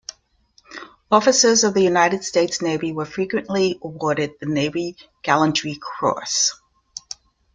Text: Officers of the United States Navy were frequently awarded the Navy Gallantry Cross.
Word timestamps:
Officers 1.11 1.63
of 1.63 1.75
the 1.75 1.83
United 1.83 2.23
States 2.23 2.59
Navy 2.59 2.91
were 2.91 3.05
frequently 3.05 3.77
awarded 3.83 4.31
the 4.39 4.47
Navy 4.47 4.95
Gallantry 5.21 5.77
Cross. 5.79 6.59